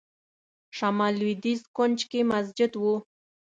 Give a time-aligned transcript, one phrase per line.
[0.77, 2.83] شمال لوېدیځ کونج کې مسجد و.